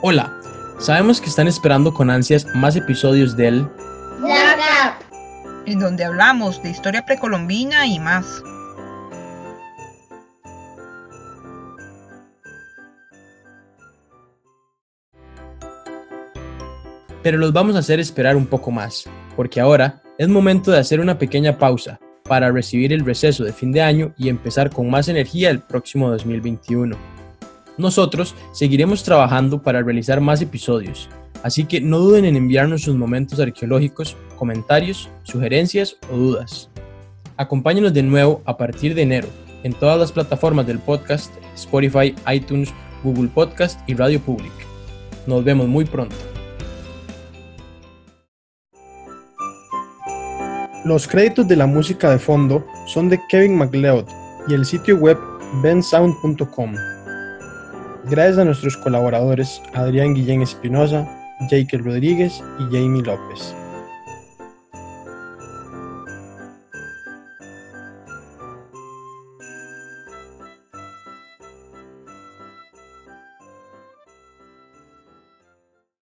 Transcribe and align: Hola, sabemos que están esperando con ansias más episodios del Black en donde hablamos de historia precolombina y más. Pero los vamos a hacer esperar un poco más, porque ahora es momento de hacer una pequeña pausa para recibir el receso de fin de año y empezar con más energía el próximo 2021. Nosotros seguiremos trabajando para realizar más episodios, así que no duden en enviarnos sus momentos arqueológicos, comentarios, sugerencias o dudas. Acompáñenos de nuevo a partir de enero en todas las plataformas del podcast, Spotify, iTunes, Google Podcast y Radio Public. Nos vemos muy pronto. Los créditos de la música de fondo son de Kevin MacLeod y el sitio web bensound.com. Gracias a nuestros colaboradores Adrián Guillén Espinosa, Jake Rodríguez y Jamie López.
Hola, 0.00 0.32
sabemos 0.78 1.20
que 1.20 1.28
están 1.28 1.48
esperando 1.48 1.92
con 1.92 2.08
ansias 2.08 2.46
más 2.54 2.76
episodios 2.76 3.36
del 3.36 3.68
Black 4.20 5.04
en 5.66 5.80
donde 5.80 6.04
hablamos 6.04 6.62
de 6.62 6.70
historia 6.70 7.04
precolombina 7.04 7.84
y 7.84 7.98
más. 7.98 8.40
Pero 17.24 17.38
los 17.38 17.52
vamos 17.52 17.74
a 17.74 17.80
hacer 17.80 17.98
esperar 17.98 18.36
un 18.36 18.46
poco 18.46 18.70
más, 18.70 19.04
porque 19.34 19.60
ahora 19.60 20.00
es 20.16 20.28
momento 20.28 20.70
de 20.70 20.78
hacer 20.78 21.00
una 21.00 21.18
pequeña 21.18 21.58
pausa 21.58 21.98
para 22.22 22.52
recibir 22.52 22.92
el 22.92 23.04
receso 23.04 23.42
de 23.42 23.52
fin 23.52 23.72
de 23.72 23.82
año 23.82 24.14
y 24.16 24.28
empezar 24.28 24.70
con 24.70 24.88
más 24.88 25.08
energía 25.08 25.50
el 25.50 25.58
próximo 25.58 26.08
2021. 26.08 27.17
Nosotros 27.78 28.34
seguiremos 28.52 29.04
trabajando 29.04 29.62
para 29.62 29.82
realizar 29.82 30.20
más 30.20 30.42
episodios, 30.42 31.08
así 31.44 31.64
que 31.64 31.80
no 31.80 32.00
duden 32.00 32.24
en 32.24 32.36
enviarnos 32.36 32.82
sus 32.82 32.96
momentos 32.96 33.38
arqueológicos, 33.38 34.16
comentarios, 34.36 35.08
sugerencias 35.22 35.96
o 36.12 36.16
dudas. 36.16 36.68
Acompáñenos 37.36 37.94
de 37.94 38.02
nuevo 38.02 38.42
a 38.44 38.56
partir 38.56 38.96
de 38.96 39.02
enero 39.02 39.28
en 39.62 39.72
todas 39.72 39.98
las 39.98 40.10
plataformas 40.10 40.66
del 40.66 40.80
podcast, 40.80 41.32
Spotify, 41.54 42.14
iTunes, 42.32 42.74
Google 43.04 43.28
Podcast 43.28 43.80
y 43.88 43.94
Radio 43.94 44.20
Public. 44.20 44.52
Nos 45.28 45.44
vemos 45.44 45.68
muy 45.68 45.84
pronto. 45.84 46.16
Los 50.84 51.06
créditos 51.06 51.46
de 51.46 51.56
la 51.56 51.66
música 51.66 52.10
de 52.10 52.18
fondo 52.18 52.64
son 52.86 53.08
de 53.08 53.20
Kevin 53.28 53.56
MacLeod 53.56 54.06
y 54.48 54.54
el 54.54 54.64
sitio 54.64 54.96
web 54.96 55.18
bensound.com. 55.62 56.74
Gracias 58.04 58.38
a 58.38 58.44
nuestros 58.44 58.76
colaboradores 58.76 59.60
Adrián 59.74 60.14
Guillén 60.14 60.42
Espinosa, 60.42 61.06
Jake 61.50 61.78
Rodríguez 61.78 62.42
y 62.58 62.64
Jamie 62.64 63.02
López. 63.02 63.54